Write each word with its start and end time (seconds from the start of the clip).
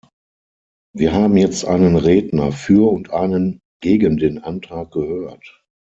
Wir 0.93 1.13
haben 1.13 1.37
jetzt 1.37 1.63
einen 1.63 1.95
Redner 1.95 2.51
für 2.51 2.89
und 2.91 3.11
einen 3.11 3.61
gegen 3.83 4.17
den 4.17 4.39
Antrag 4.43 4.89
gehört. 4.89 5.63